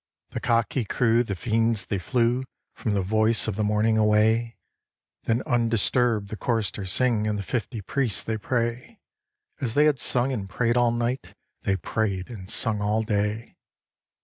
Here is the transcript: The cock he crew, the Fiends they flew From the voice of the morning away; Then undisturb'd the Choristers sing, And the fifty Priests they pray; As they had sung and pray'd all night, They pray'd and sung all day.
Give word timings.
The 0.31 0.39
cock 0.39 0.73
he 0.73 0.83
crew, 0.83 1.21
the 1.23 1.35
Fiends 1.35 1.85
they 1.85 1.99
flew 1.99 2.43
From 2.73 2.95
the 2.95 3.03
voice 3.03 3.47
of 3.47 3.55
the 3.55 3.63
morning 3.63 3.99
away; 3.99 4.57
Then 5.25 5.43
undisturb'd 5.43 6.29
the 6.29 6.37
Choristers 6.37 6.91
sing, 6.91 7.27
And 7.27 7.37
the 7.37 7.43
fifty 7.43 7.81
Priests 7.81 8.23
they 8.23 8.39
pray; 8.39 8.99
As 9.59 9.75
they 9.75 9.85
had 9.85 9.99
sung 9.99 10.31
and 10.33 10.49
pray'd 10.49 10.75
all 10.75 10.89
night, 10.89 11.35
They 11.61 11.75
pray'd 11.75 12.31
and 12.31 12.49
sung 12.49 12.81
all 12.81 13.03
day. 13.03 13.57